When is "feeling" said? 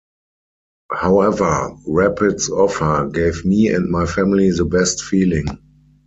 5.03-5.45